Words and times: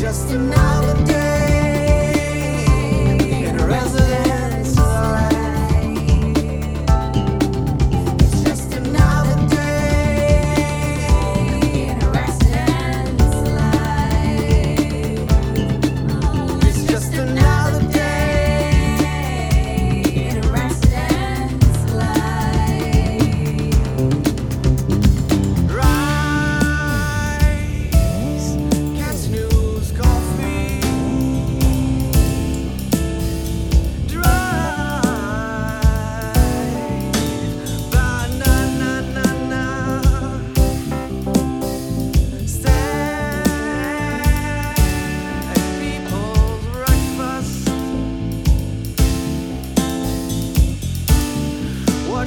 just 0.00 0.30
another 0.30 1.04
day. 1.04 1.19